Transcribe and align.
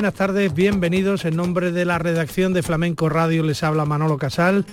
buenas 0.00 0.14
tardes, 0.14 0.54
bienvenidos 0.54 1.26
en 1.26 1.36
nombre 1.36 1.72
de 1.72 1.84
la 1.84 1.98
redacción 1.98 2.54
de 2.54 2.62
Flamenco 2.62 3.10
Radio, 3.10 3.42
les 3.42 3.62
habla 3.62 3.84
Manolo 3.84 4.16
Casal. 4.16 4.64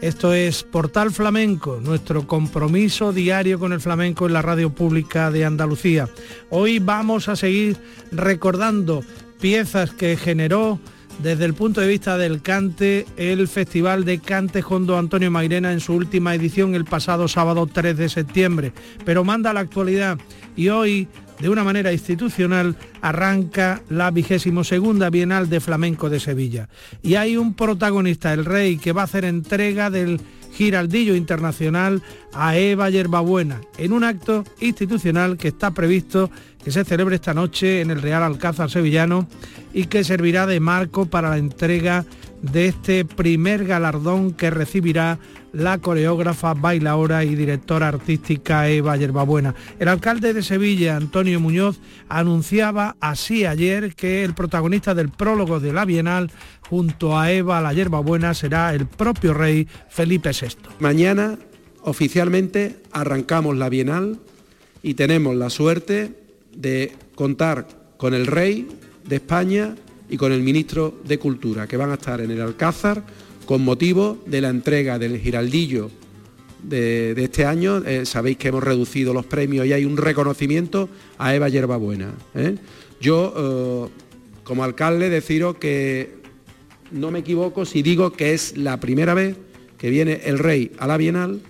Esto 0.00 0.32
es 0.32 0.62
Portal 0.62 1.10
Flamenco, 1.10 1.80
nuestro 1.82 2.26
compromiso 2.26 3.12
diario 3.12 3.58
con 3.58 3.74
el 3.74 3.82
flamenco 3.82 4.26
en 4.26 4.32
la 4.32 4.40
radio 4.40 4.70
pública 4.70 5.30
de 5.30 5.44
Andalucía. 5.44 6.08
Hoy 6.48 6.78
vamos 6.78 7.28
a 7.28 7.36
seguir 7.36 7.76
recordando 8.10 9.04
piezas 9.38 9.90
que 9.90 10.16
generó 10.16 10.80
desde 11.22 11.44
el 11.44 11.52
punto 11.52 11.82
de 11.82 11.88
vista 11.88 12.16
del 12.16 12.40
cante 12.40 13.04
el 13.18 13.48
Festival 13.48 14.06
de 14.06 14.18
Cante 14.20 14.62
Jondo 14.62 14.96
Antonio 14.96 15.30
Mairena 15.30 15.74
en 15.74 15.80
su 15.80 15.92
última 15.92 16.34
edición 16.34 16.74
el 16.74 16.86
pasado 16.86 17.28
sábado 17.28 17.66
3 17.70 17.98
de 17.98 18.08
septiembre. 18.08 18.72
Pero 19.04 19.24
manda 19.24 19.52
la 19.52 19.60
actualidad 19.60 20.16
y 20.56 20.70
hoy 20.70 21.06
de 21.40 21.48
una 21.48 21.64
manera 21.64 21.92
institucional 21.92 22.76
arranca 23.00 23.82
la 23.88 24.10
vigésimo 24.10 24.64
segunda 24.64 25.10
Bienal 25.10 25.48
de 25.48 25.60
Flamenco 25.60 26.10
de 26.10 26.20
Sevilla. 26.20 26.68
Y 27.02 27.14
hay 27.14 27.36
un 27.36 27.54
protagonista, 27.54 28.32
el 28.32 28.44
rey, 28.44 28.76
que 28.76 28.92
va 28.92 29.02
a 29.02 29.04
hacer 29.04 29.24
entrega 29.24 29.90
del 29.90 30.20
Giraldillo 30.52 31.14
Internacional 31.14 32.02
a 32.32 32.56
Eva 32.56 32.90
Yerbabuena, 32.90 33.60
en 33.78 33.92
un 33.92 34.04
acto 34.04 34.44
institucional 34.60 35.36
que 35.36 35.48
está 35.48 35.70
previsto 35.70 36.30
que 36.62 36.70
se 36.70 36.84
celebre 36.84 37.14
esta 37.14 37.32
noche 37.32 37.80
en 37.80 37.90
el 37.90 38.02
Real 38.02 38.22
Alcázar 38.22 38.70
Sevillano 38.70 39.26
y 39.72 39.86
que 39.86 40.04
servirá 40.04 40.46
de 40.46 40.60
marco 40.60 41.06
para 41.06 41.30
la 41.30 41.38
entrega 41.38 42.04
de 42.42 42.66
este 42.66 43.04
primer 43.04 43.64
galardón 43.64 44.32
que 44.32 44.50
recibirá 44.50 45.18
la 45.52 45.78
coreógrafa, 45.78 46.54
bailaora 46.54 47.24
y 47.24 47.34
directora 47.34 47.88
artística 47.88 48.68
Eva 48.68 48.96
Yerbabuena. 48.96 49.54
El 49.78 49.88
alcalde 49.88 50.32
de 50.32 50.42
Sevilla, 50.42 50.96
Antonio 50.96 51.40
Muñoz, 51.40 51.80
anunciaba 52.08 52.96
así 53.00 53.44
ayer 53.44 53.94
que 53.94 54.24
el 54.24 54.34
protagonista 54.34 54.94
del 54.94 55.08
prólogo 55.08 55.60
de 55.60 55.72
la 55.72 55.84
Bienal 55.84 56.30
junto 56.68 57.18
a 57.18 57.32
Eva 57.32 57.60
la 57.60 57.72
Yerbabuena 57.72 58.34
será 58.34 58.74
el 58.74 58.86
propio 58.86 59.34
rey 59.34 59.66
Felipe 59.88 60.30
VI. 60.30 60.56
Mañana 60.78 61.38
oficialmente 61.82 62.82
arrancamos 62.92 63.56
la 63.56 63.68
Bienal 63.68 64.18
y 64.82 64.94
tenemos 64.94 65.34
la 65.36 65.50
suerte 65.50 66.14
de 66.54 66.92
contar 67.14 67.66
con 67.96 68.14
el 68.14 68.26
rey 68.26 68.68
de 69.04 69.16
España 69.16 69.74
y 70.08 70.16
con 70.16 70.32
el 70.32 70.42
ministro 70.42 70.98
de 71.04 71.18
Cultura, 71.18 71.66
que 71.66 71.76
van 71.76 71.90
a 71.90 71.94
estar 71.94 72.20
en 72.20 72.30
el 72.30 72.40
Alcázar 72.40 73.02
con 73.50 73.64
motivo 73.64 74.16
de 74.26 74.40
la 74.40 74.48
entrega 74.48 75.00
del 75.00 75.18
Giraldillo 75.18 75.90
de, 76.62 77.20
este 77.20 77.46
año. 77.46 77.78
Eh, 77.84 78.06
sabéis 78.06 78.36
que 78.36 78.46
hemos 78.46 78.62
reducido 78.62 79.12
los 79.12 79.26
premios 79.26 79.66
y 79.66 79.72
hay 79.72 79.84
un 79.84 79.96
reconocimiento 79.96 80.88
a 81.18 81.34
Eva 81.34 81.48
Yerbabuena. 81.48 82.12
¿eh? 82.36 82.54
Yo, 83.00 83.90
eh, 83.90 84.42
como 84.44 84.62
alcalde, 84.62 85.10
deciros 85.10 85.56
que 85.56 86.14
no 86.92 87.10
me 87.10 87.18
equivoco 87.18 87.64
si 87.64 87.82
digo 87.82 88.12
que 88.12 88.34
es 88.34 88.56
la 88.56 88.78
primera 88.78 89.14
vez 89.14 89.36
que 89.78 89.90
viene 89.90 90.20
el 90.26 90.38
rey 90.38 90.70
a 90.78 90.86
la 90.86 90.96
Bienal 90.96 91.40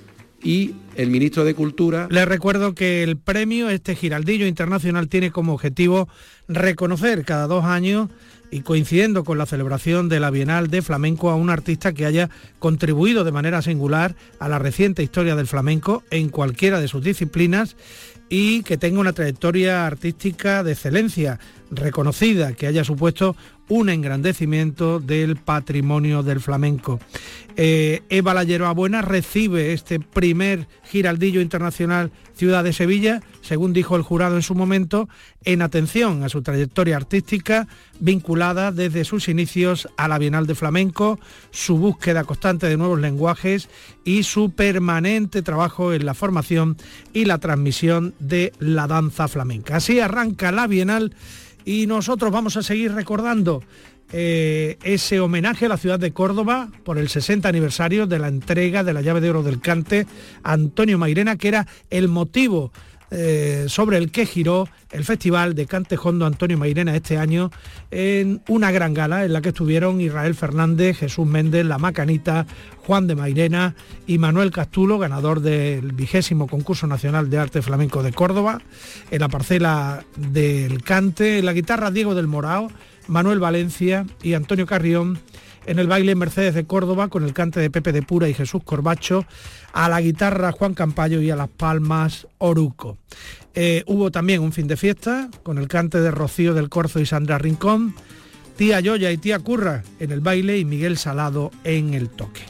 y 0.43 0.77
el 0.97 1.11
ministro 1.11 1.45
de 1.45 1.53
Cultura. 1.53 2.09
Les 2.11 2.27
recuerdo 2.27 2.75
que 2.75 3.03
el 3.03 3.19
premio, 3.19 3.69
este 3.69 3.95
Giraldillo 3.95 4.47
Internacional, 4.47 5.11
tiene 5.11 5.31
como 5.31 5.53
objetivo 5.53 6.09
reconocer 6.49 7.27
cada 7.27 7.47
dos 7.47 7.67
años 7.67 8.09
y 8.51 8.61
coincidiendo 8.61 9.25
con 9.25 9.39
la 9.39 9.47
celebración 9.47 10.09
de 10.09 10.21
la 10.21 10.31
Bienal 10.31 10.69
de 10.69 10.83
Flamenco 10.83 11.31
a 11.31 11.37
un 11.37 11.51
artista 11.51 11.93
que 11.93 12.07
haya 12.07 12.31
contribuido 12.59 13.25
de 13.25 13.33
manera 13.33 13.63
singular 13.63 14.17
a 14.39 14.49
la 14.49 14.59
reciente 14.59 15.03
historia 15.03 15.37
del 15.37 15.47
flamenco 15.47 16.03
en 16.11 16.29
cualquiera 16.29 16.81
de 16.81 16.89
sus 16.89 17.03
disciplinas 17.03 17.77
y 18.29 18.63
que 18.63 18.79
tenga 18.79 19.01
una 19.01 19.13
trayectoria 19.13 19.87
artística 19.87 20.63
de 20.63 20.73
excelencia 20.73 21.41
reconocida, 21.71 22.53
que 22.53 22.69
haya 22.69 22.85
supuesto 22.85 23.37
un 23.69 23.89
engrandecimiento 23.89 25.01
del 25.01 25.37
patrimonio 25.37 26.23
del 26.23 26.41
flamenco. 26.41 27.01
Eh, 27.57 28.03
Eva 28.09 28.35
La 28.35 28.73
Buena 28.73 29.03
recibe 29.03 29.73
este 29.73 30.01
primer 30.01 30.69
giraldillo 30.85 31.41
internacional 31.41 32.11
Ciudad 32.35 32.65
de 32.65 32.73
Sevilla, 32.73 33.21
según 33.51 33.73
dijo 33.73 33.97
el 33.97 34.03
jurado 34.03 34.37
en 34.37 34.43
su 34.43 34.55
momento, 34.55 35.09
en 35.43 35.61
atención 35.61 36.23
a 36.23 36.29
su 36.29 36.41
trayectoria 36.41 36.97
artística 36.97 37.67
vinculada 37.99 38.71
desde 38.71 39.05
sus 39.05 39.29
inicios 39.29 39.89
a 39.97 40.07
la 40.07 40.19
Bienal 40.19 40.47
de 40.47 40.55
Flamenco, 40.55 41.19
su 41.51 41.77
búsqueda 41.77 42.23
constante 42.23 42.69
de 42.69 42.77
nuevos 42.77 43.01
lenguajes 43.01 43.69
y 44.05 44.23
su 44.23 44.53
permanente 44.53 45.43
trabajo 45.43 45.93
en 45.93 46.07
la 46.07 46.15
formación 46.15 46.77
y 47.13 47.25
la 47.25 47.39
transmisión 47.39 48.15
de 48.21 48.53
la 48.61 48.87
danza 48.87 49.27
flamenca. 49.27 49.79
Así 49.79 49.99
arranca 49.99 50.53
la 50.53 50.69
Bienal 50.69 51.13
y 51.65 51.89
nosotros 51.89 52.31
vamos 52.31 52.57
a 52.57 52.63
seguir 52.63 52.93
recordando 52.93 53.65
eh, 54.13 54.77
ese 54.85 55.19
homenaje 55.19 55.67
a 55.67 55.69
la 55.69 55.77
ciudad 55.77 55.99
de 55.99 56.13
Córdoba 56.13 56.69
por 56.85 56.99
el 56.99 57.09
60 57.09 57.49
aniversario 57.49 58.07
de 58.07 58.21
la 58.21 58.29
entrega 58.29 58.85
de 58.85 58.93
la 58.93 59.03
llave 59.03 59.21
de 59.21 59.31
oro 59.31 59.43
del 59.43 59.61
cante 59.61 60.07
Antonio 60.45 60.99
Mairena, 60.99 61.37
que 61.37 61.49
era 61.49 61.67
el 61.91 62.07
motivo 62.07 62.73
eh, 63.11 63.67
sobre 63.69 63.97
el 63.97 64.11
que 64.11 64.27
giró 64.27 64.69
el 64.93 65.05
Festival 65.05 65.55
de 65.55 65.67
Cante 65.67 65.97
Jondo 65.97 66.27
Antonio 66.27 66.59
Mairena 66.59 66.95
este 66.95 67.19
año 67.19 67.51
en 67.91 68.43
una 68.49 68.71
gran 68.71 68.95
gala 68.95 69.25
en 69.25 69.33
la 69.33 69.41
que 69.41 69.51
estuvieron 69.51 70.01
Israel 70.01 70.35
Fernández, 70.35 70.99
Jesús 70.99 71.27
Méndez, 71.27 71.65
La 71.65 71.79
Macanita, 71.79 72.47
Juan 72.79 73.07
de 73.07 73.15
Mairena 73.15 73.75
y 74.07 74.19
Manuel 74.19 74.51
Castulo, 74.51 74.99
ganador 74.99 75.41
del 75.41 75.93
vigésimo 75.93 76.47
concurso 76.47 76.87
nacional 76.87 77.31
de 77.31 77.39
arte 77.39 77.63
flamenco 77.63 78.03
de 78.03 78.13
Córdoba, 78.13 78.61
en 79.11 79.21
la 79.21 79.29
parcela 79.29 80.05
del 80.17 80.83
cante, 80.83 81.39
en 81.39 81.47
la 81.47 81.53
guitarra 81.53 81.91
Diego 81.91 82.15
del 82.15 82.27
Morao, 82.27 82.71
Manuel 83.09 83.41
Valencia 83.41 84.07
y 84.23 84.35
Antonio 84.35 84.67
Carrión 84.67 85.19
en 85.67 85.79
el 85.79 85.87
baile 85.87 86.15
Mercedes 86.15 86.55
de 86.55 86.65
Córdoba 86.65 87.09
con 87.09 87.25
el 87.25 87.33
cante 87.33 87.61
de 87.61 87.71
Pepe 87.71 87.93
de 87.93 88.03
Pura 88.03 88.29
y 88.29 88.35
Jesús 88.35 88.63
Corbacho, 88.65 89.25
a 89.73 89.89
la 89.89 90.01
guitarra 90.01 90.53
Juan 90.53 90.75
Campayo 90.75 91.21
y 91.21 91.31
a 91.31 91.37
las 91.37 91.49
palmas 91.49 92.27
Oruco. 92.39 92.99
Eh, 93.55 93.85
hubo 93.87 94.11
también 94.11 94.43
un 94.43 94.53
fin 94.53 94.67
de 94.67 94.77
fiesta 94.77 95.29
con 95.43 95.59
el 95.59 95.69
cante 95.69 96.01
de 96.01 96.11
Rocío 96.11 96.55
del 96.55 96.69
Corzo 96.69 97.01
y 97.01 97.07
Sandra 97.07 97.39
Rincón, 97.39 97.95
tía 98.57 98.81
Yoya 98.81 99.11
y 99.11 99.19
tía 99.19 99.39
Curra 99.39 99.83
en 99.99 100.13
el 100.13 100.21
baile 100.21 100.59
y 100.59 100.65
Miguel 100.65 100.97
Salado 100.97 101.51
en 101.65 101.95
el 101.95 102.09
toque. 102.09 102.43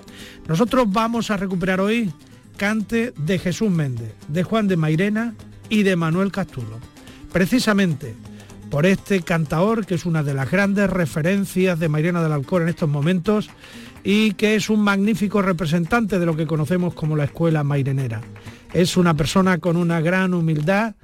Nosotros 0.49 0.87
vamos 0.88 1.31
a 1.31 1.37
recuperar 1.37 1.81
hoy 1.81 2.12
cante 2.56 3.12
de 3.16 3.38
Jesús 3.38 3.70
Méndez, 3.70 4.12
de 4.28 4.43
Juan 4.43 4.69
de 4.69 4.76
Mairena 4.76 5.34
y 5.69 5.82
de 5.82 5.97
Manuel 5.97 6.32
Castulo. 6.32 6.78
Precisamente 7.32 8.15
por 8.70 8.86
este 8.86 9.20
cantaor 9.22 9.84
que 9.84 9.97
es 9.97 10.06
una 10.06 10.22
de 10.22 10.32
las 10.32 10.50
grandes 10.50 10.88
referencias 10.88 11.78
de 11.78 11.88
Mairena 11.88 12.22
del 12.22 12.32
Alcor 12.32 12.62
en 12.62 12.69
estos 12.69 12.88
momentos 12.88 13.50
y 14.04 14.32
que 14.34 14.54
es 14.54 14.70
un 14.70 14.81
magnífico 14.81 15.42
representante 15.42 16.19
de 16.19 16.26
lo 16.26 16.36
que 16.36 16.47
conocemos 16.47 16.94
como 16.94 17.16
la 17.16 17.25
escuela 17.25 17.64
mairenera. 17.64 18.20
Es 18.72 18.96
una 18.96 19.14
persona 19.14 19.58
con 19.58 19.76
una 19.76 20.00
gran 20.00 20.32
humildad 20.32 20.94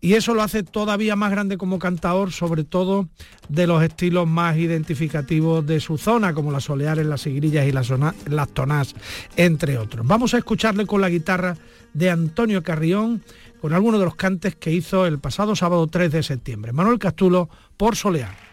y 0.00 0.14
eso 0.14 0.34
lo 0.34 0.42
hace 0.42 0.64
todavía 0.64 1.16
más 1.16 1.30
grande 1.30 1.56
como 1.56 1.78
cantaor, 1.78 2.30
sobre 2.30 2.64
todo 2.64 3.08
de 3.48 3.66
los 3.66 3.82
estilos 3.82 4.28
más 4.28 4.58
identificativos 4.58 5.64
de 5.64 5.80
su 5.80 5.96
zona, 5.96 6.34
como 6.34 6.52
las 6.52 6.64
soleares, 6.64 7.06
las 7.06 7.22
sigrillas 7.22 7.66
y 7.66 7.72
las, 7.72 7.90
las 8.26 8.48
tonás, 8.50 8.94
entre 9.36 9.78
otros. 9.78 10.06
Vamos 10.06 10.34
a 10.34 10.38
escucharle 10.38 10.84
con 10.84 11.00
la 11.00 11.08
guitarra 11.08 11.56
de 11.94 12.10
Antonio 12.10 12.62
Carrión 12.62 13.22
con 13.64 13.72
algunos 13.72 13.98
de 13.98 14.04
los 14.04 14.14
cantes 14.14 14.56
que 14.56 14.70
hizo 14.70 15.06
el 15.06 15.20
pasado 15.20 15.56
sábado 15.56 15.86
3 15.86 16.12
de 16.12 16.22
septiembre. 16.22 16.74
Manuel 16.74 16.98
Castulo 16.98 17.48
por 17.78 17.96
Solear. 17.96 18.43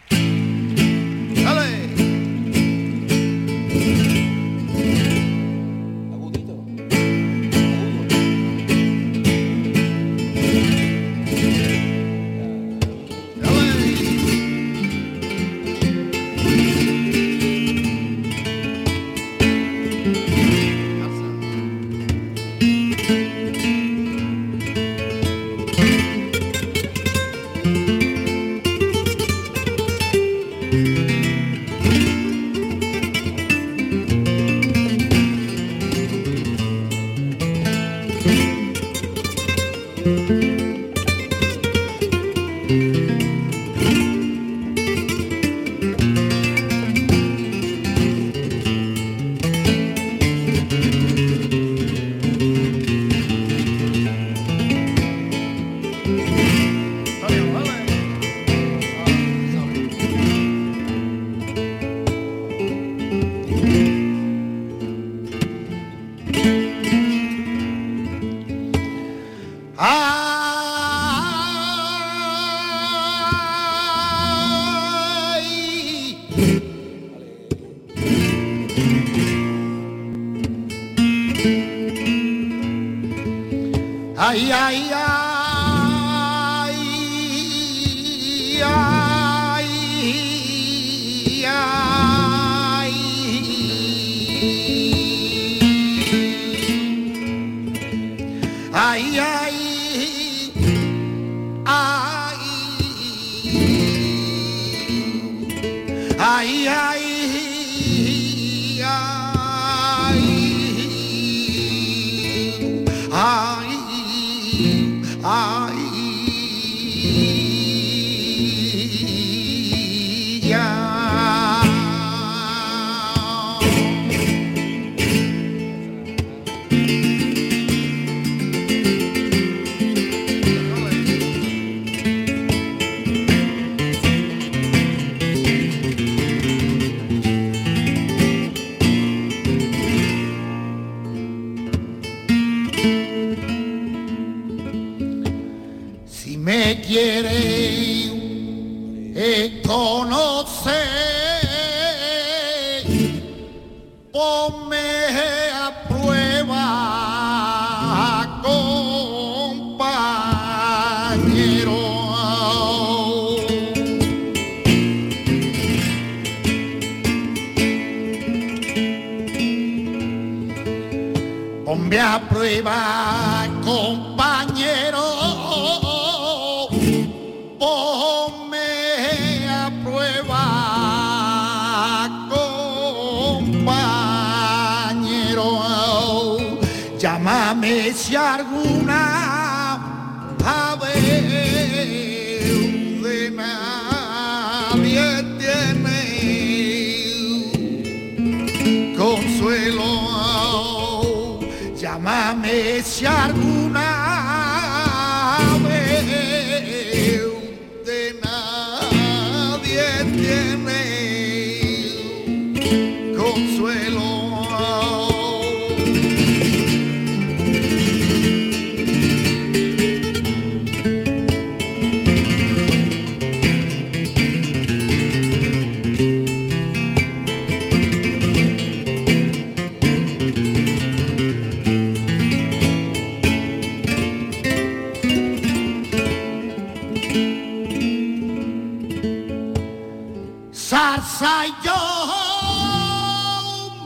zarza 240.72 241.36
yo 241.62 241.80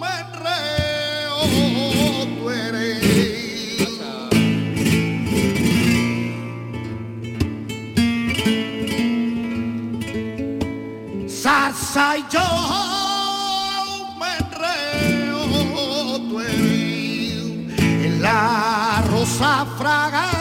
me 0.00 0.16
reo, 0.44 1.38
tú 2.38 2.44
eres. 2.50 3.02
Zarza 11.42 12.08
yo. 12.32 12.46
la 18.20 19.02
rosa 19.10 19.66
fragante. 19.78 20.35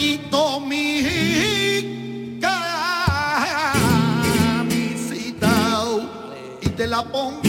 quito 0.00 0.60
mi 0.60 1.02
camisita 4.40 5.52
y 6.62 6.68
te 6.70 6.86
la 6.86 7.02
pongo. 7.02 7.39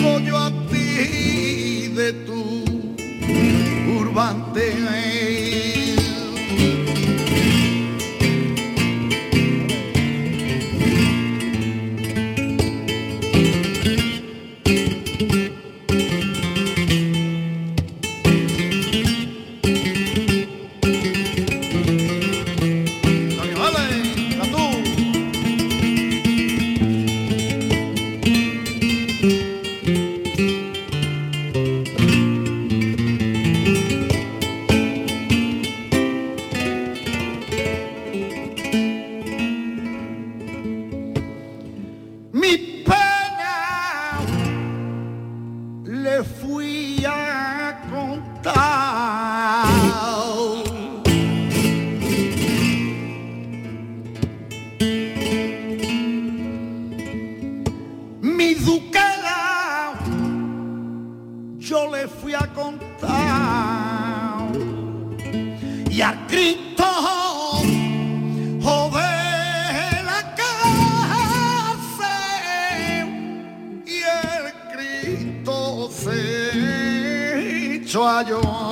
so 77.92 78.08
a 78.08 78.24
llorado 78.24 78.72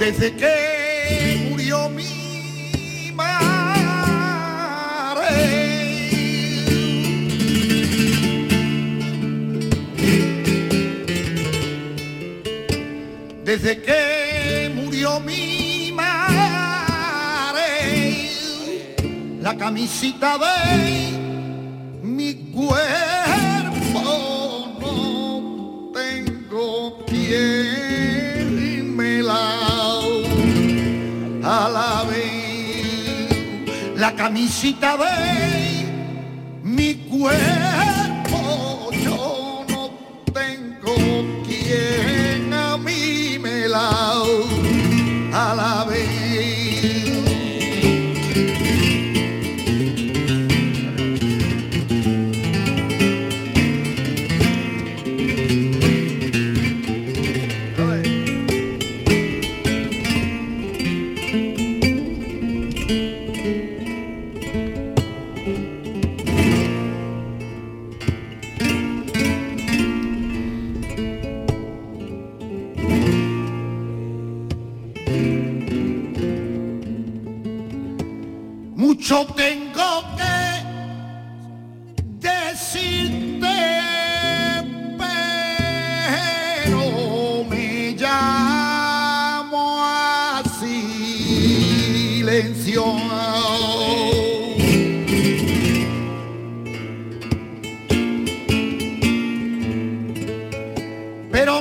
desde 0.00 0.34
que 0.34 1.46
murió 1.50 1.90
mi 1.90 3.12
madre. 3.14 3.42
Desde 13.44 13.82
que 13.82 14.72
murió 14.74 15.20
mi 15.20 15.92
madre, 15.94 17.10
la 19.42 19.54
camisita 19.58 20.38
de 20.38 21.12
mi 22.02 22.36
cuerpo. 22.54 23.01
camisita 34.12 34.96
de 34.96 35.86
mi 36.62 36.94
cuerpo. 36.94 37.71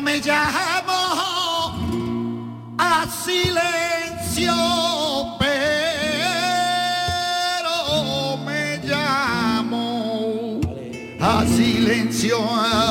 me 0.01 0.19
llamo 0.19 1.75
a 2.77 3.05
silencio, 3.23 4.53
pero 5.39 5.57
me 8.45 8.79
llamo 8.83 10.59
a 11.19 11.45
silencio. 11.45 12.90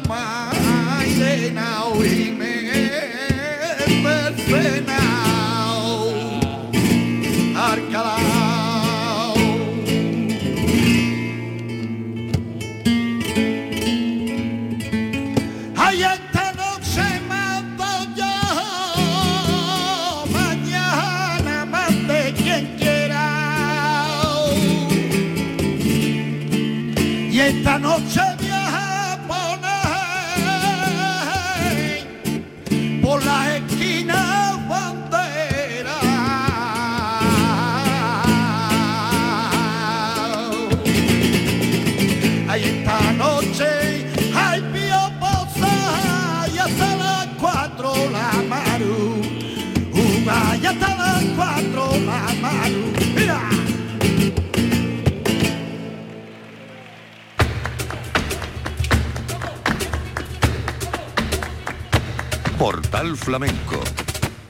Pasar 0.00 0.02
por 0.02 0.08
Mairena 0.08 1.84
y 2.04 2.30
me 2.32 2.41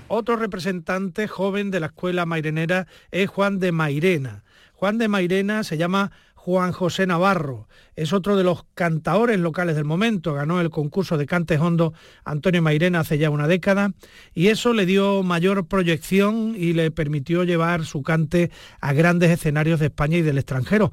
Otro 0.08 0.34
representante 0.34 1.28
joven 1.28 1.70
de 1.70 1.78
la 1.78 1.86
escuela 1.86 2.26
mairenera 2.26 2.88
es 3.12 3.30
Juan 3.30 3.60
de 3.60 3.70
Mairena. 3.70 4.42
Juan 4.72 4.98
de 4.98 5.06
Mairena 5.06 5.62
se 5.62 5.76
llama 5.76 6.10
Juan 6.34 6.72
José 6.72 7.06
Navarro. 7.06 7.68
Es 7.94 8.12
otro 8.12 8.36
de 8.36 8.42
los 8.42 8.64
cantaores 8.74 9.38
locales 9.38 9.76
del 9.76 9.84
momento. 9.84 10.34
Ganó 10.34 10.60
el 10.60 10.70
concurso 10.70 11.16
de 11.16 11.26
Cantes 11.26 11.60
Hondo 11.60 11.94
Antonio 12.24 12.60
Mairena 12.60 13.00
hace 13.00 13.18
ya 13.18 13.30
una 13.30 13.46
década 13.46 13.92
y 14.34 14.48
eso 14.48 14.72
le 14.72 14.84
dio 14.84 15.22
mayor 15.22 15.68
proyección 15.68 16.54
y 16.56 16.72
le 16.72 16.90
permitió 16.90 17.44
llevar 17.44 17.84
su 17.84 18.02
cante 18.02 18.50
a 18.80 18.92
grandes 18.92 19.30
escenarios 19.30 19.78
de 19.78 19.86
España 19.86 20.16
y 20.16 20.22
del 20.22 20.38
extranjero 20.38 20.90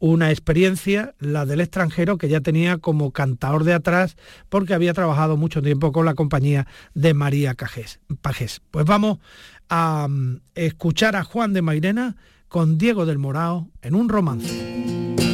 una 0.00 0.30
experiencia, 0.30 1.14
la 1.20 1.46
del 1.46 1.60
extranjero, 1.60 2.18
que 2.18 2.28
ya 2.28 2.40
tenía 2.40 2.78
como 2.78 3.12
cantador 3.12 3.64
de 3.64 3.74
atrás, 3.74 4.16
porque 4.48 4.74
había 4.74 4.94
trabajado 4.94 5.36
mucho 5.36 5.62
tiempo 5.62 5.92
con 5.92 6.06
la 6.06 6.14
compañía 6.14 6.66
de 6.94 7.14
María 7.14 7.54
Cajés, 7.54 8.00
Pajés. 8.20 8.62
Pues 8.70 8.86
vamos 8.86 9.18
a 9.68 10.08
mm, 10.08 10.40
escuchar 10.54 11.14
a 11.14 11.22
Juan 11.22 11.52
de 11.52 11.62
Mairena 11.62 12.16
con 12.48 12.78
Diego 12.78 13.06
del 13.06 13.18
Morao 13.18 13.68
en 13.82 13.94
un 13.94 14.08
romance. 14.08 15.29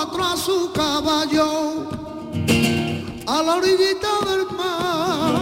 A 0.00 0.36
su 0.36 0.70
caballo 0.72 1.88
a 3.26 3.42
la 3.42 3.56
orillita 3.56 4.08
del 4.28 4.46
mar. 4.56 5.40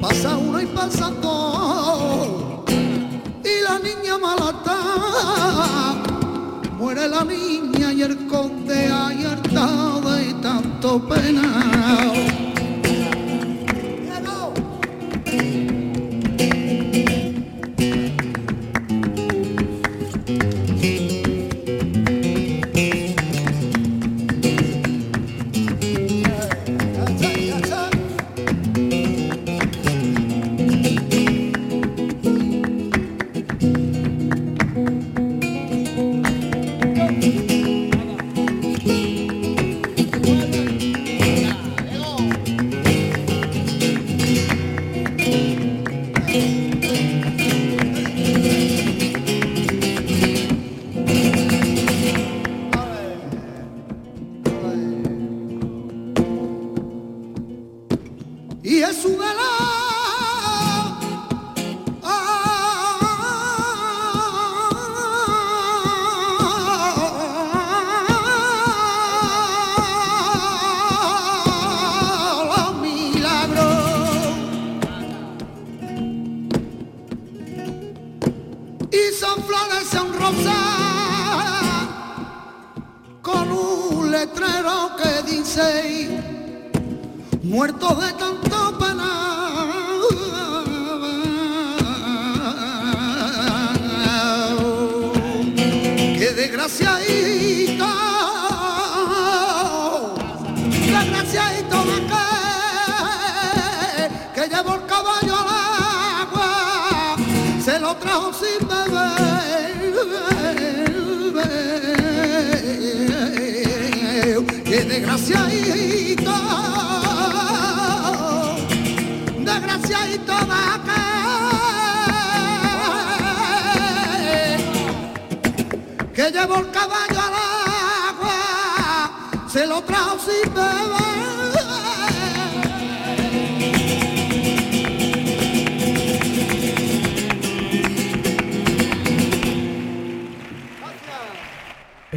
Pasa 0.00 0.36
uno 0.36 0.60
y 0.60 0.66
pasa 0.66 1.12
dos 1.22 2.28
y 3.44 3.62
la 3.62 3.78
niña 3.78 4.18
malata 4.18 5.94
muere 6.76 7.08
la 7.08 7.22
niña 7.22 7.92
y 7.92 8.02
el 8.02 8.26
conde 8.26 8.90
hay 8.92 9.24
hartado 9.26 10.00
de 10.00 10.34
tanto 10.42 11.00
pena. 11.08 12.27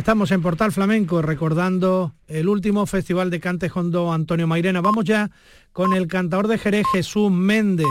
Estamos 0.02 0.32
en 0.32 0.42
Portal 0.42 0.72
Flamenco 0.72 1.22
recordando 1.22 2.16
el 2.28 2.50
último 2.50 2.88
Festival 2.88 3.30
de 3.30 3.40
Cante 3.40 3.70
Hondo 3.72 4.12
Antonio 4.12 4.48
Mairena. 4.48 4.82
Vamos 4.82 5.06
ya 5.06 5.30
con 5.74 5.94
el 5.94 6.08
cantador 6.08 6.48
de 6.48 6.58
Jerez 6.58 6.88
Jesús 6.92 7.30
Méndez. 7.30 7.86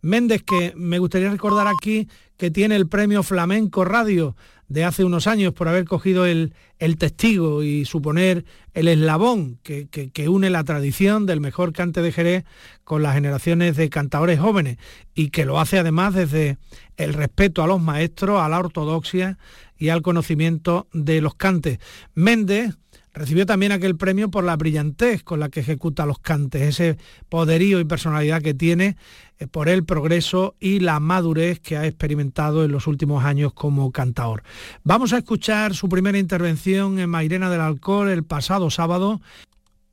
Méndez 0.00 0.44
que 0.44 0.72
me 0.76 1.00
gustaría 1.00 1.28
recordar 1.28 1.66
aquí 1.66 2.08
que 2.36 2.52
tiene 2.52 2.76
el 2.76 2.86
premio 2.86 3.24
Flamenco 3.24 3.84
Radio 3.84 4.36
de 4.68 4.84
hace 4.84 5.04
unos 5.04 5.26
años 5.26 5.52
por 5.54 5.66
haber 5.66 5.86
cogido 5.86 6.24
el, 6.24 6.54
el 6.78 6.98
testigo 6.98 7.64
y 7.64 7.84
suponer 7.84 8.44
el 8.72 8.86
eslabón 8.86 9.58
que, 9.64 9.88
que, 9.88 10.10
que, 10.10 10.28
une 10.28 10.50
la 10.50 10.62
tradición 10.62 11.26
del 11.26 11.40
mejor 11.40 11.72
cante 11.72 12.00
de 12.00 12.12
Jerez 12.12 12.44
con 12.84 13.02
las 13.02 13.14
generaciones 13.14 13.76
de 13.76 13.90
cantadores 13.90 14.38
jóvenes 14.38 14.76
y 15.14 15.30
que 15.30 15.44
lo 15.44 15.58
hace 15.58 15.78
además 15.78 16.14
desde 16.14 16.58
el 16.96 17.14
respeto 17.14 17.62
a 17.62 17.66
los 17.66 17.80
maestros, 17.80 18.40
a 18.40 18.48
la 18.48 18.58
ortodoxia 18.58 19.38
y 19.78 19.88
al 19.88 20.02
conocimiento 20.02 20.86
de 20.92 21.20
los 21.20 21.34
cantes. 21.34 21.78
Méndez 22.14 22.76
recibió 23.16 23.46
también 23.46 23.72
aquel 23.72 23.96
premio 23.96 24.30
por 24.30 24.44
la 24.44 24.56
brillantez 24.56 25.22
con 25.22 25.40
la 25.40 25.48
que 25.48 25.60
ejecuta 25.60 26.04
los 26.04 26.18
cantes, 26.18 26.62
ese 26.62 26.98
poderío 27.30 27.80
y 27.80 27.84
personalidad 27.84 28.42
que 28.42 28.52
tiene 28.52 28.96
eh, 29.38 29.46
por 29.46 29.68
el 29.68 29.84
progreso 29.84 30.54
y 30.60 30.80
la 30.80 31.00
madurez 31.00 31.58
que 31.58 31.78
ha 31.78 31.86
experimentado 31.86 32.64
en 32.64 32.72
los 32.72 32.86
últimos 32.86 33.24
años 33.24 33.54
como 33.54 33.90
cantador. 33.90 34.42
Vamos 34.84 35.14
a 35.14 35.18
escuchar 35.18 35.74
su 35.74 35.88
primera 35.88 36.18
intervención 36.18 36.98
en 36.98 37.08
Mairena 37.08 37.48
del 37.50 37.62
Alcor 37.62 38.08
el 38.08 38.22
pasado 38.22 38.70
sábado 38.70 39.20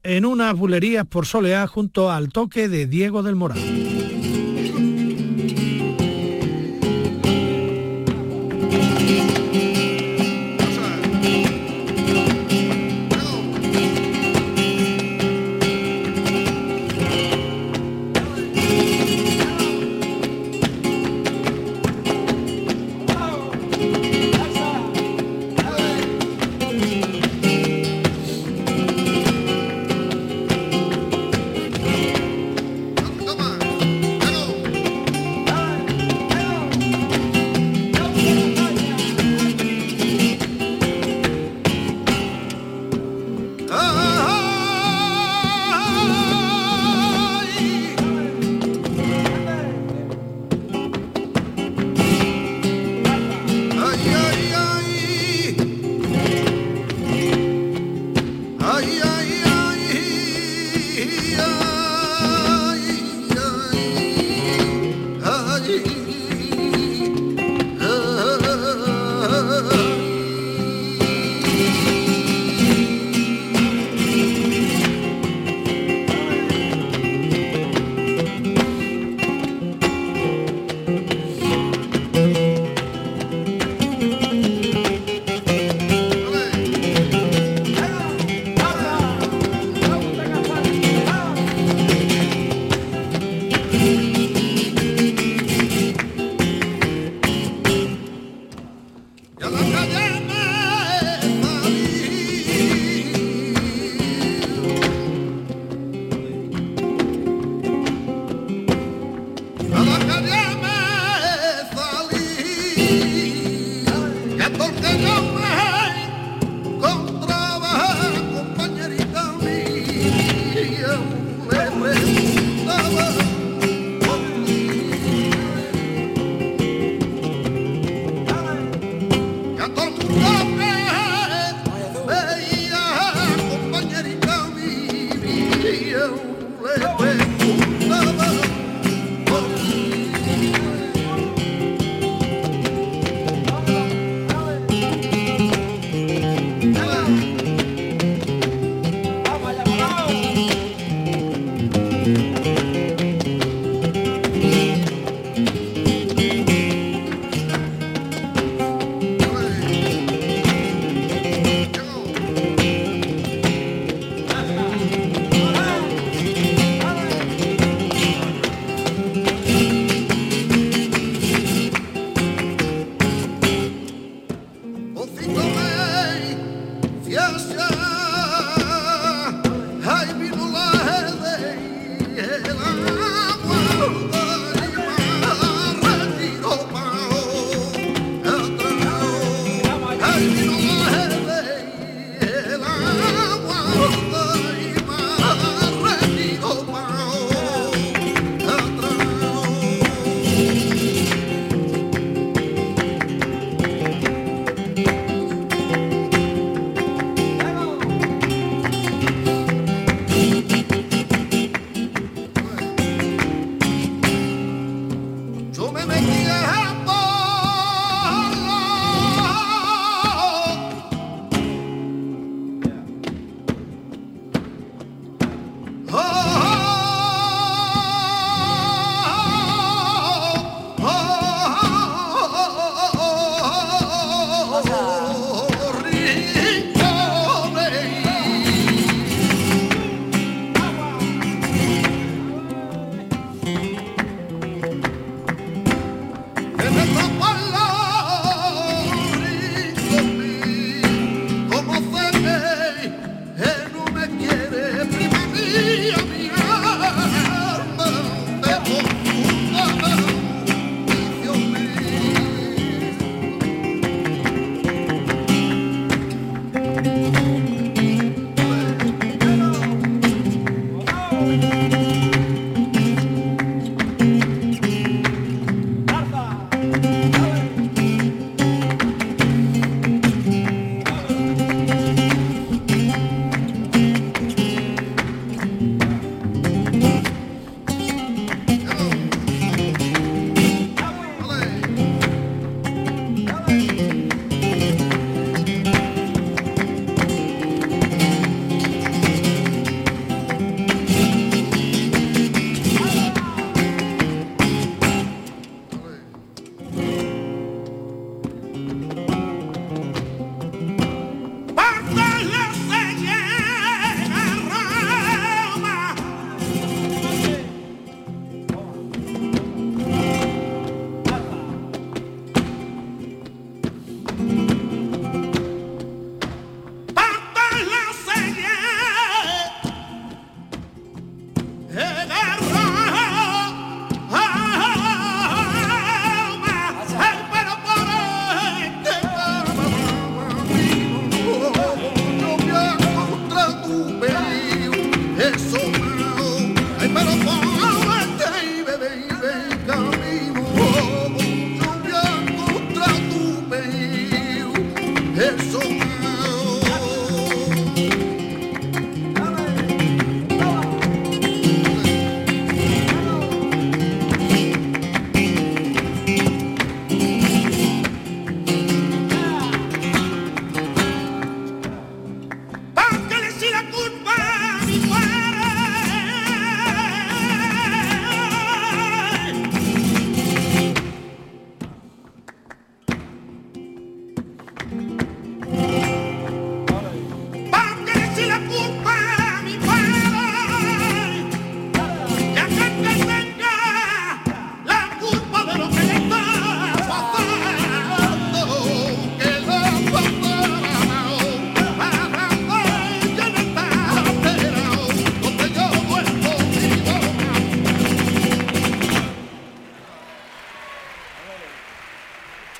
en 0.03 0.25
unas 0.25 0.53
bulerías 0.55 1.07
por 1.07 1.25
Soleá 1.25 1.65
junto 1.65 2.11
al 2.11 2.27
toque 2.27 2.67
de 2.67 2.87
Diego 2.87 3.23
del 3.23 3.35
Moral. 3.35 3.59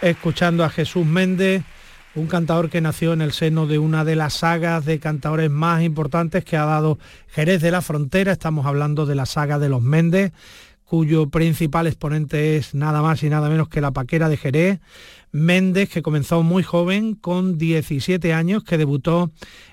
Escuchando 0.04 0.64
a 0.64 0.70
Jesús 0.70 1.06
Méndez 1.06 1.64
un 2.16 2.28
cantador 2.28 2.70
que 2.70 2.82
nació 2.82 3.14
en 3.14 3.22
el 3.22 3.32
seno 3.32 3.66
de 3.66 3.80
una 3.80 4.06
de 4.06 4.16
las 4.16 4.34
sagas 4.36 4.86
de 4.86 5.00
cantadores 5.00 5.50
más 5.50 5.82
importantes 5.82 6.44
que 6.44 6.58
ha 6.58 6.66
dado 6.66 7.00
Jerez 7.30 7.62
de 7.62 7.72
la 7.72 7.82
Frontera, 7.82 8.34
estamos 8.34 8.66
hablando 8.66 9.06
de 9.06 9.16
la 9.16 9.26
saga 9.26 9.58
de 9.58 9.70
los 9.70 9.82
Méndez, 9.82 10.32
cuyo 10.84 11.30
principal 11.30 11.88
exponente 11.88 12.58
es 12.58 12.76
nada 12.76 13.02
más 13.02 13.24
y 13.24 13.30
nada 13.30 13.50
menos 13.50 13.70
que 13.70 13.82
la 13.82 13.92
Paquera 13.92 14.30
de 14.30 14.38
Jerez, 14.38 14.80
Méndez, 15.34 15.90
que 15.90 16.04
comenzó 16.04 16.44
muy 16.44 16.62
joven, 16.64 17.16
con 17.16 17.58
17 17.58 18.34
años, 18.34 18.64
que 18.64 18.78
debutó 18.78 19.32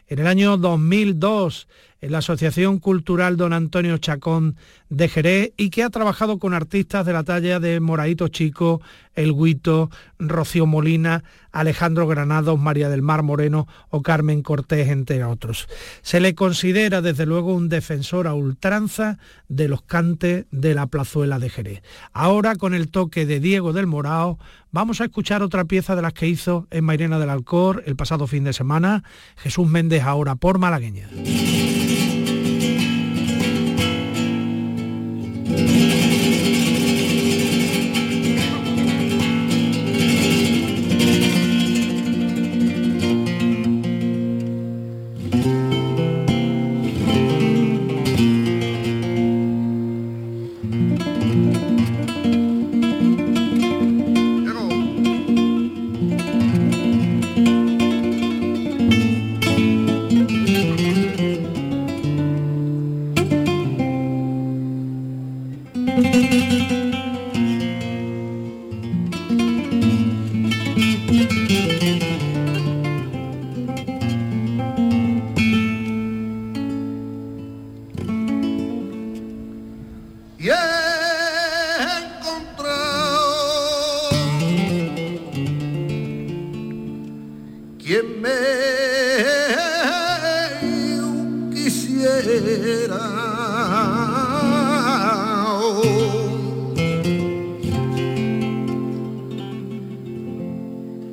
en 0.08 0.18
el 0.18 0.26
año 0.26 0.56
2002 0.56 1.68
en 2.00 2.12
la 2.12 2.18
Asociación 2.18 2.78
Cultural 2.78 3.36
Don 3.36 3.52
Antonio 3.52 3.98
Chacón 3.98 4.56
de 4.88 5.08
Jerez 5.08 5.52
y 5.56 5.70
que 5.70 5.82
ha 5.82 5.90
trabajado 5.90 6.38
con 6.38 6.54
artistas 6.54 7.04
de 7.04 7.12
la 7.12 7.24
talla 7.24 7.60
de 7.60 7.78
Moraito 7.78 8.28
Chico, 8.28 8.80
El 9.14 9.34
Guito, 9.34 9.90
Rocío 10.18 10.66
Molina, 10.66 11.22
Alejandro 11.52 12.06
Granados, 12.06 12.58
María 12.58 12.88
del 12.88 13.02
Mar 13.02 13.22
Moreno 13.22 13.66
o 13.90 14.02
Carmen 14.02 14.42
Cortés, 14.42 14.88
entre 14.88 15.24
otros. 15.24 15.68
Se 16.02 16.20
le 16.20 16.34
considera 16.34 17.02
desde 17.02 17.26
luego 17.26 17.54
un 17.54 17.68
defensor 17.68 18.26
a 18.26 18.34
ultranza 18.34 19.18
de 19.48 19.68
los 19.68 19.82
cantes 19.82 20.46
de 20.50 20.74
la 20.74 20.86
plazuela 20.86 21.38
de 21.38 21.50
Jerez. 21.50 21.82
Ahora 22.12 22.56
con 22.56 22.74
el 22.74 22.90
toque 22.90 23.26
de 23.26 23.40
Diego 23.40 23.72
del 23.72 23.86
Morao 23.86 24.38
vamos 24.72 25.00
a 25.00 25.04
escuchar 25.04 25.42
otra 25.42 25.64
pieza 25.64 25.96
de 25.96 26.02
las 26.02 26.12
que 26.12 26.28
hizo 26.28 26.66
en 26.70 26.84
Mairena 26.84 27.18
del 27.18 27.30
Alcor 27.30 27.82
el 27.86 27.96
pasado 27.96 28.26
fin 28.26 28.44
de 28.44 28.52
semana, 28.52 29.04
Jesús 29.36 29.68
Méndez 29.68 30.02
ahora 30.02 30.36
por 30.36 30.58
Malagueña. 30.58 31.08
quien 87.90 88.22
me 88.22 88.30
quisiera. 91.52 93.00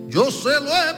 Yo 0.07 0.29
se 0.29 0.59
lo 0.59 0.69
he 0.69 0.93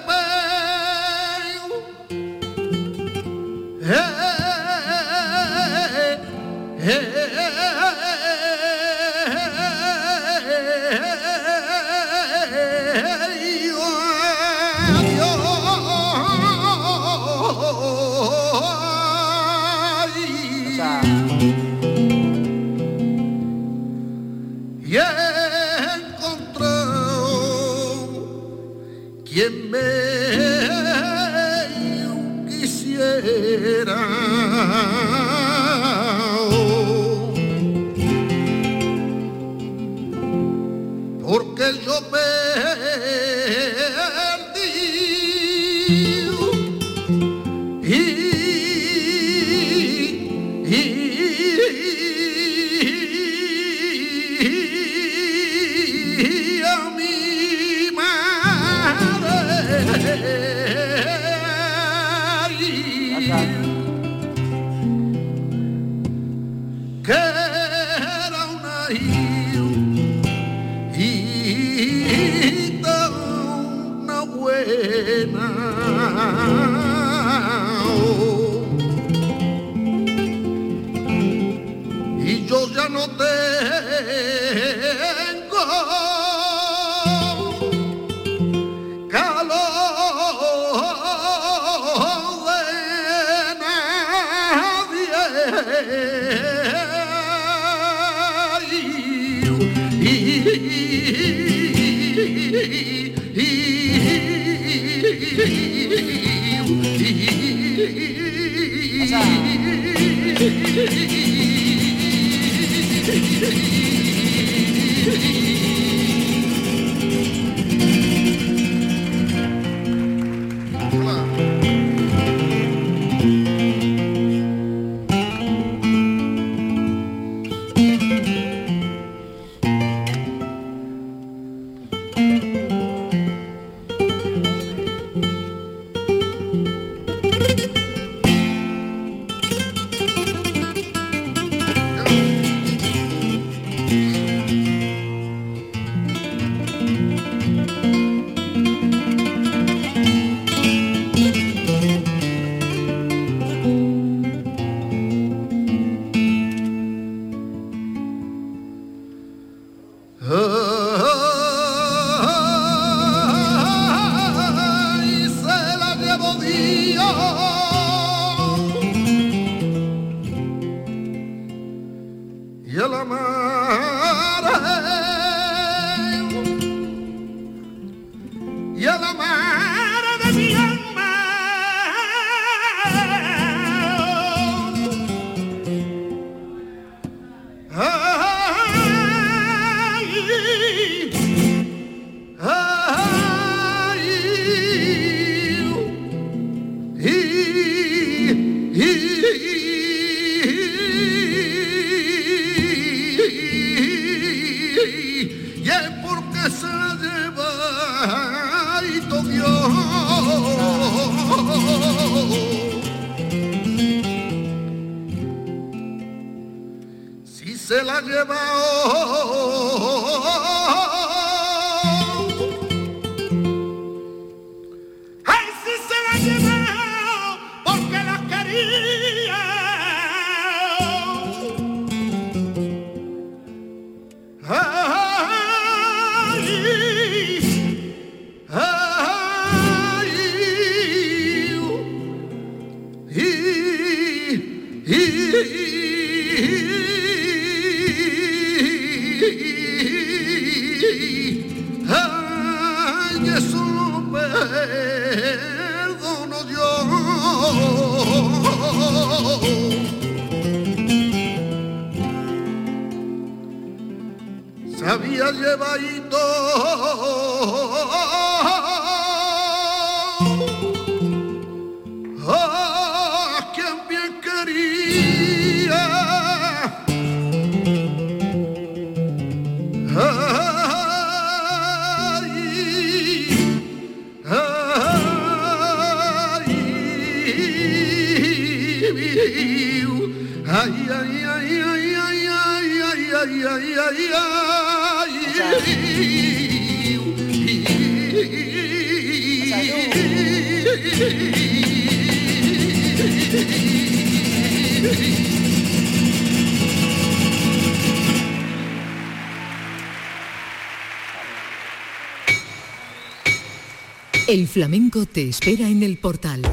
El 314.30 314.48
flamenco 314.48 315.08
te 315.08 315.28
espera 315.28 315.68
en 315.68 315.82
el 315.82 315.98
portal. 315.98 316.44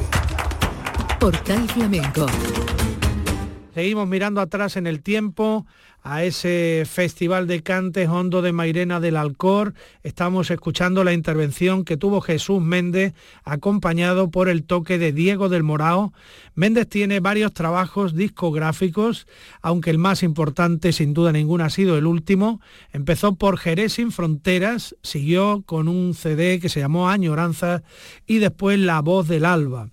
Portal 1.19 1.69
Flamenco. 1.69 2.25
Seguimos 3.77 4.07
mirando 4.07 4.41
atrás 4.41 4.75
en 4.75 4.87
el 4.87 5.03
tiempo 5.03 5.67
a 6.01 6.23
ese 6.23 6.81
Festival 6.91 7.45
de 7.45 7.61
Cantes 7.61 8.09
Hondo 8.09 8.41
de 8.41 8.51
Mairena 8.51 8.99
del 8.99 9.15
Alcor. 9.15 9.75
Estamos 10.01 10.49
escuchando 10.49 11.03
la 11.03 11.13
intervención 11.13 11.85
que 11.85 11.95
tuvo 11.95 12.19
Jesús 12.21 12.59
Méndez, 12.59 13.13
acompañado 13.43 14.31
por 14.31 14.49
el 14.49 14.63
toque 14.63 14.97
de 14.97 15.11
Diego 15.11 15.47
del 15.47 15.61
Morao. 15.61 16.11
Méndez 16.55 16.89
tiene 16.89 17.19
varios 17.19 17.53
trabajos 17.53 18.15
discográficos, 18.15 19.27
aunque 19.61 19.91
el 19.91 19.99
más 19.99 20.23
importante 20.23 20.91
sin 20.91 21.13
duda 21.13 21.31
ninguna 21.31 21.65
ha 21.65 21.69
sido 21.69 21.99
el 21.99 22.07
último. 22.07 22.59
Empezó 22.91 23.35
por 23.35 23.59
Jerez 23.59 23.93
sin 23.93 24.11
Fronteras, 24.11 24.95
siguió 25.03 25.61
con 25.67 25.87
un 25.87 26.15
CD 26.15 26.59
que 26.59 26.69
se 26.69 26.79
llamó 26.79 27.09
Añoranzas 27.09 27.83
y 28.25 28.39
después 28.39 28.79
La 28.79 29.01
Voz 29.01 29.27
del 29.27 29.45
Alba 29.45 29.89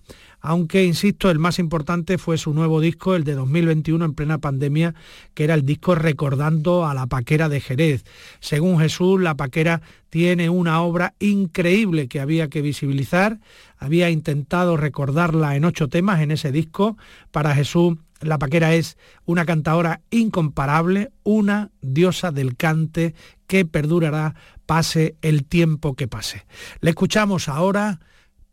aunque, 0.46 0.84
insisto, 0.84 1.30
el 1.30 1.38
más 1.38 1.58
importante 1.58 2.18
fue 2.18 2.36
su 2.36 2.52
nuevo 2.52 2.82
disco, 2.82 3.16
el 3.16 3.24
de 3.24 3.32
2021 3.32 4.04
en 4.04 4.12
plena 4.12 4.36
pandemia, 4.36 4.94
que 5.32 5.44
era 5.44 5.54
el 5.54 5.64
disco 5.64 5.94
Recordando 5.94 6.84
a 6.84 6.92
la 6.92 7.06
Paquera 7.06 7.48
de 7.48 7.62
Jerez. 7.62 8.04
Según 8.40 8.78
Jesús, 8.78 9.22
la 9.22 9.38
Paquera 9.38 9.80
tiene 10.10 10.50
una 10.50 10.82
obra 10.82 11.14
increíble 11.18 12.08
que 12.08 12.20
había 12.20 12.50
que 12.50 12.60
visibilizar, 12.60 13.40
había 13.78 14.10
intentado 14.10 14.76
recordarla 14.76 15.56
en 15.56 15.64
ocho 15.64 15.88
temas 15.88 16.20
en 16.20 16.30
ese 16.30 16.52
disco. 16.52 16.98
Para 17.30 17.54
Jesús, 17.54 17.96
la 18.20 18.38
Paquera 18.38 18.74
es 18.74 18.98
una 19.24 19.46
cantadora 19.46 20.02
incomparable, 20.10 21.10
una 21.22 21.70
diosa 21.80 22.32
del 22.32 22.54
cante 22.54 23.14
que 23.46 23.64
perdurará 23.64 24.34
pase 24.66 25.16
el 25.22 25.46
tiempo 25.46 25.94
que 25.94 26.06
pase. 26.06 26.44
Le 26.82 26.90
escuchamos 26.90 27.48
ahora 27.48 28.00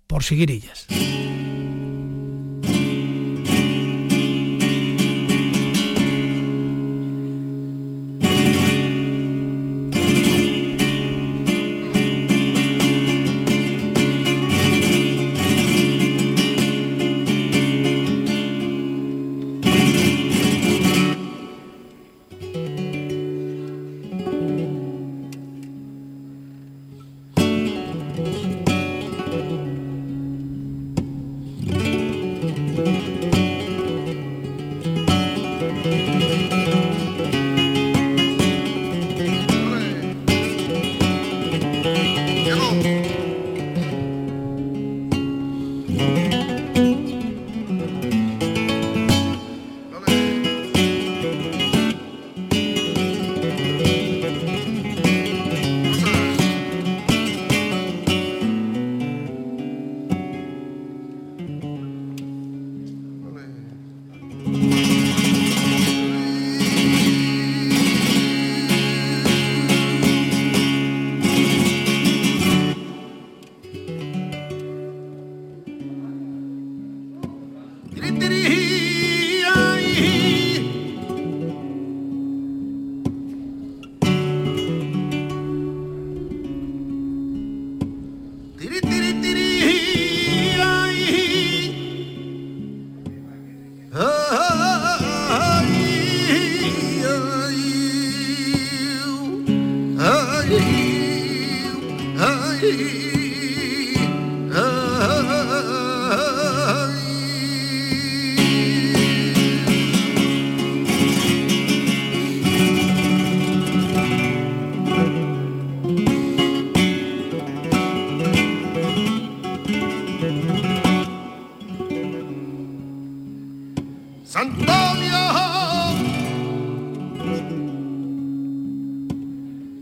por 0.07 0.23
Siguirillas. 0.23 0.87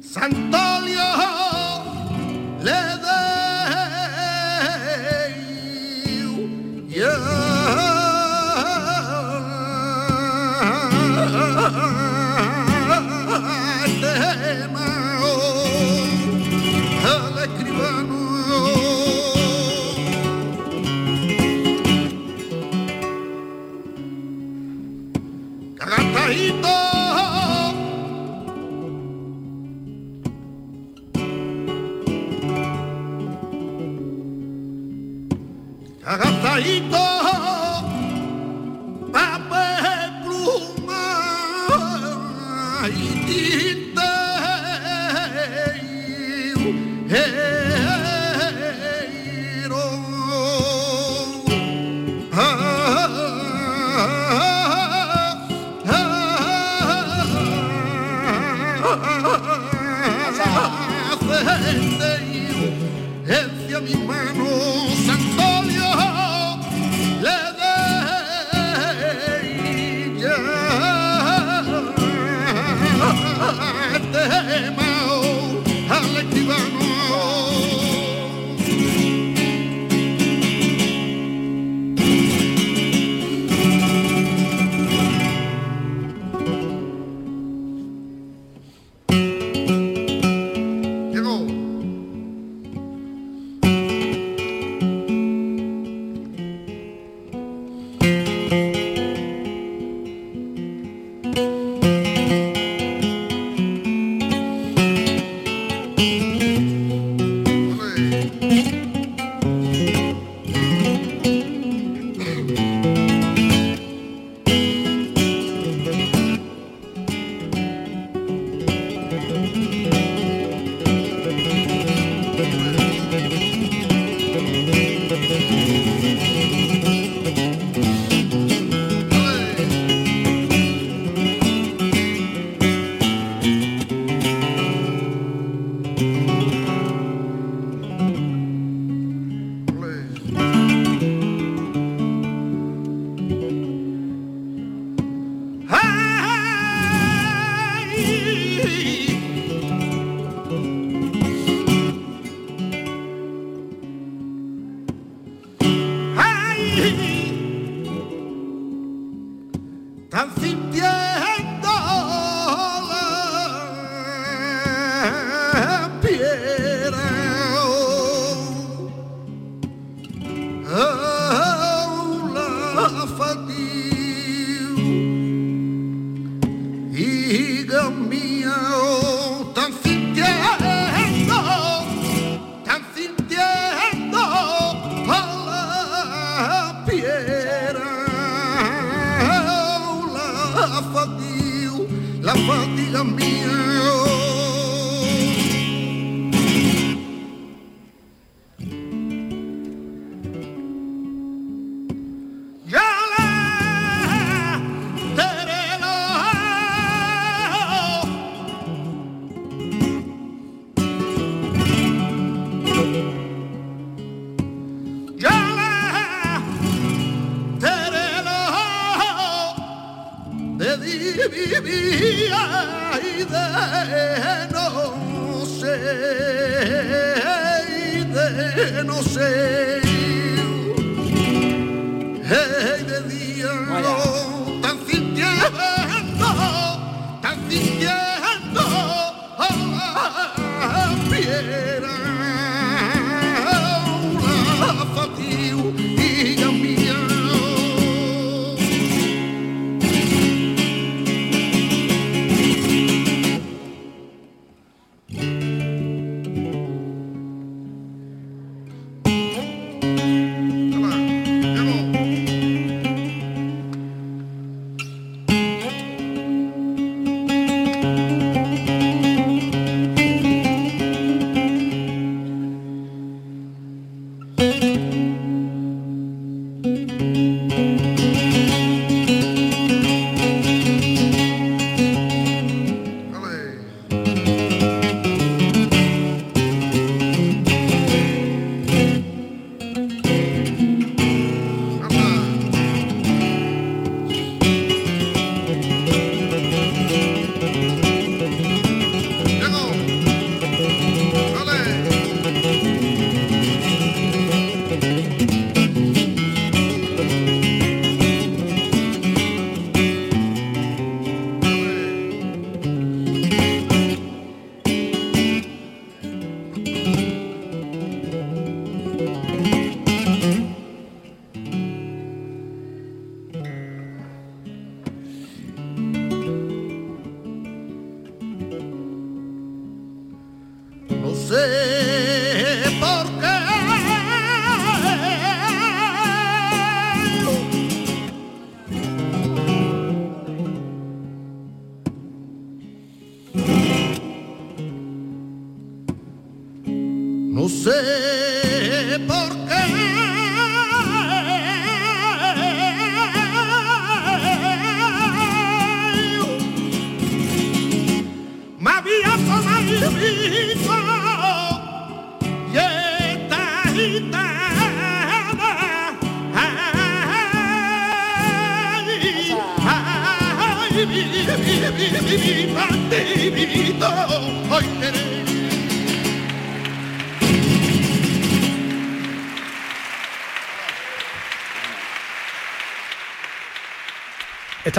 Santolio. 0.09 1.28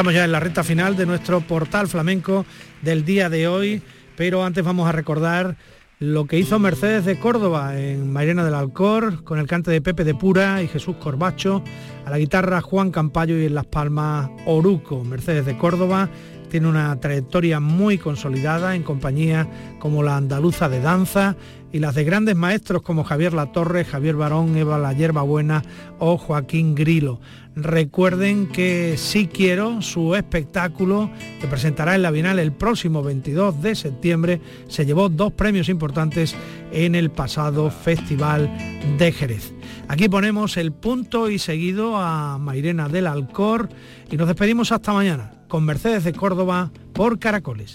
Estamos 0.01 0.15
ya 0.15 0.25
en 0.25 0.33
la 0.33 0.41
recta 0.41 0.65
final 0.65 0.97
de 0.97 1.05
nuestro 1.05 1.43
portal 1.43 1.87
flamenco 1.87 2.47
del 2.81 3.05
día 3.05 3.29
de 3.29 3.47
hoy, 3.47 3.83
pero 4.17 4.43
antes 4.43 4.65
vamos 4.65 4.89
a 4.89 4.93
recordar 4.93 5.59
lo 5.99 6.25
que 6.25 6.39
hizo 6.39 6.59
Mercedes 6.59 7.05
de 7.05 7.19
Córdoba 7.19 7.79
en 7.79 8.11
Mairena 8.11 8.43
del 8.43 8.55
Alcor, 8.55 9.23
con 9.25 9.39
el 9.39 9.47
cante 9.47 9.71
de 9.71 9.83
Pepe 9.83 10.05
de 10.05 10.15
Pura 10.15 10.63
y 10.63 10.69
Jesús 10.69 10.97
Corbacho, 10.97 11.63
a 12.07 12.09
la 12.09 12.17
guitarra 12.17 12.63
Juan 12.63 12.91
Campayo 12.91 13.37
y 13.37 13.45
en 13.45 13.55
las 13.55 13.67
palmas 13.67 14.31
Oruco. 14.47 15.05
Mercedes 15.05 15.45
de 15.45 15.59
Córdoba 15.59 16.09
tiene 16.49 16.67
una 16.67 16.99
trayectoria 16.99 17.61
muy 17.61 17.99
consolidada 17.99 18.75
en 18.75 18.83
compañía 18.83 19.47
como 19.81 20.03
la 20.03 20.17
Andaluza 20.17 20.71
de 20.71 20.81
Danza 20.81 21.37
y 21.73 21.79
las 21.79 21.95
de 21.95 22.05
grandes 22.05 22.37
maestros 22.37 22.83
como 22.83 23.05
Javier 23.05 23.33
Latorre, 23.33 23.85
Javier 23.85 24.17
Barón, 24.17 24.57
Eva 24.57 24.79
La 24.79 25.23
Buena 25.23 25.63
o 25.99 26.19
Joaquín 26.19 26.75
Grilo. 26.75 27.21
Recuerden 27.57 28.47
que 28.47 28.95
Sí 28.97 29.27
Quiero, 29.27 29.83
su 29.83 30.15
espectáculo 30.15 31.11
que 31.41 31.49
presentará 31.49 31.95
en 31.95 32.03
la 32.03 32.11
Bienal 32.11 32.39
el 32.39 32.53
próximo 32.53 33.03
22 33.03 33.61
de 33.61 33.75
septiembre, 33.75 34.41
se 34.69 34.87
llevó 34.87 35.09
dos 35.09 35.33
premios 35.33 35.69
importantes 35.69 36.37
en 36.73 36.95
el 36.95 37.11
pasado 37.11 37.71
Festival 37.71 38.51
de 38.99 39.13
Jerez. 39.13 39.53
Aquí 39.89 40.09
ponemos 40.09 40.57
el 40.57 40.73
punto 40.73 41.29
y 41.29 41.39
seguido 41.39 41.97
a 41.97 42.39
Mairena 42.39 42.89
del 42.89 43.09
Alcor 43.09 43.69
y 44.11 44.17
nos 44.17 44.29
despedimos 44.29 44.71
hasta 44.71 44.93
mañana 44.93 45.33
con 45.49 45.65
Mercedes 45.65 46.05
de 46.05 46.13
Córdoba 46.13 46.71
por 46.93 47.19
Caracoles. 47.19 47.75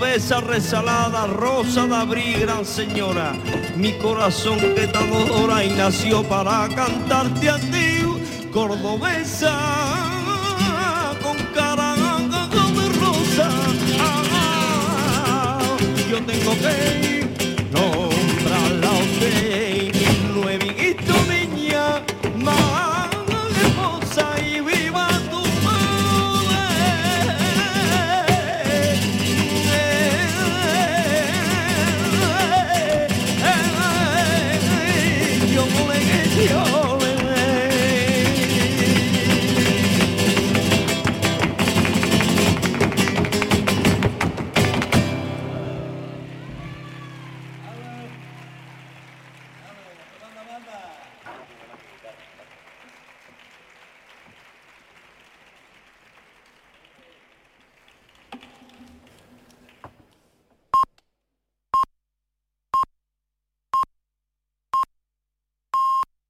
cabeza 0.00 0.40
resalada, 0.40 1.26
rosa 1.26 1.86
de 1.86 1.94
abril, 1.94 2.40
gran 2.40 2.64
señora. 2.64 3.34
Mi 3.76 3.92
corazón 3.98 4.58
que 4.74 4.86
tan 4.86 5.12
adora 5.12 5.62
y 5.62 5.70
nació 5.74 6.22
para 6.22 6.68
cantarte 6.74 7.50
a 7.50 7.58
ti, 7.58 8.00
cordobesa, 8.50 9.54
con 11.22 11.36
cara 11.54 11.94
de 11.96 12.88
rosa. 12.98 13.50
Ah, 14.00 14.22
ah, 14.32 15.58
ah. 15.60 15.76
Yo 16.10 16.24
tengo 16.24 16.52
que 16.52 17.09